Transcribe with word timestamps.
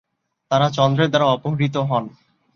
তারা 0.51 0.67
চন্দ্রের 0.69 1.09
দ্বারা 1.09 1.27
অপহৃত 1.27 1.75
হন। 1.89 2.03